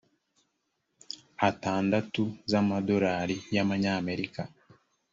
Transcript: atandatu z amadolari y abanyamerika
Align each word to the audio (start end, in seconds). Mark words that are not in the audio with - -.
atandatu 1.49 2.23
z 2.49 2.51
amadolari 2.61 3.35
y 3.55 3.57
abanyamerika 3.63 4.41